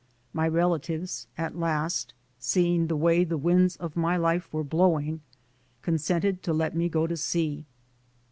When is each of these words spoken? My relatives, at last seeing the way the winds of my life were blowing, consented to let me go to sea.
My 0.33 0.47
relatives, 0.47 1.27
at 1.37 1.55
last 1.59 2.15
seeing 2.39 2.87
the 2.87 2.95
way 2.95 3.23
the 3.23 3.37
winds 3.37 3.75
of 3.75 3.95
my 3.95 4.17
life 4.17 4.51
were 4.51 4.63
blowing, 4.63 5.21
consented 5.83 6.41
to 6.41 6.53
let 6.53 6.75
me 6.75 6.89
go 6.89 7.05
to 7.05 7.15
sea. 7.15 7.65